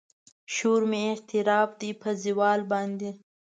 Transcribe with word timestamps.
شور 0.55 0.81
مې 0.89 1.01
اعتراف 1.09 1.69
دی 1.79 1.91
په 2.01 2.09
زوال 2.23 2.61
باندې 2.71 3.09